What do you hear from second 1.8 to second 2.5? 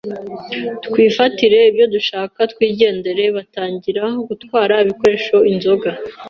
dushaka